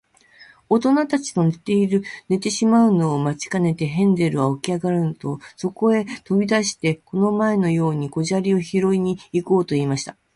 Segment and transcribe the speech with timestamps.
[0.67, 1.51] おとなたちの
[2.27, 10.17] 寝てしまうのを待ちかねて、ヘンゼルはおきあがると、そとへとび出して、この前のように小砂利をひろいに行こうとしました。